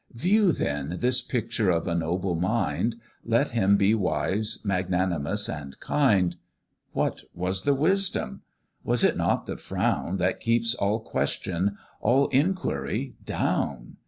[0.15, 6.37] View then this picture of a noble mind, Let him be wise, magnanimous, and kind;
[6.91, 8.41] What was the wisdom?
[8.83, 13.97] Was it not the frown That keeps all question, all inquiry down?